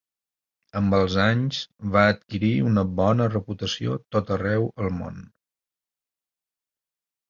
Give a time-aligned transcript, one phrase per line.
[0.79, 1.59] Amb els anys,
[1.97, 5.25] va adquirir una bona reputació tot arreu el món.